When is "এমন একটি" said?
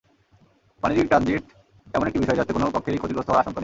1.93-2.19